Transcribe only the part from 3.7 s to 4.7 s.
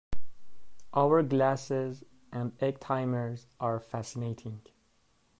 fascinating.